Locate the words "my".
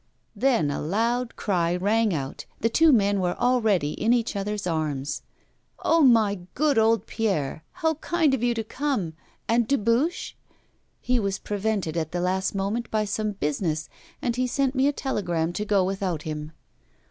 6.01-6.39